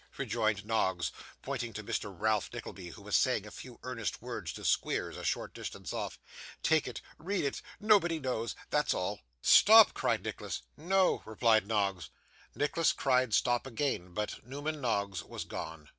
[0.17, 1.11] rejoined Noggs,
[1.43, 2.11] pointing to Mr.
[2.19, 6.17] Ralph Nickleby, who was saying a few earnest words to Squeers, a short distance off:
[6.63, 7.01] 'Take it.
[7.19, 7.61] Read it.
[7.79, 8.55] Nobody knows.
[8.71, 10.63] That's all.' 'Stop!' cried Nicholas.
[10.75, 12.09] 'No,' replied Noggs.
[12.55, 15.87] Nicholas cried stop, again, but Newman Noggs was gone.